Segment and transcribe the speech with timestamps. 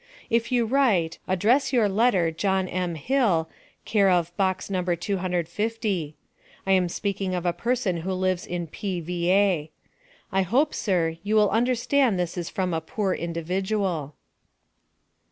[0.31, 2.95] If you write, address your letter John M.
[2.95, 3.47] Hill,
[3.85, 4.81] care of Box No.
[4.81, 6.15] 250.
[6.65, 9.69] I am speaking of a person who lives in P.va.
[10.31, 14.15] I hope, sir, you will understand this is from a poor individual.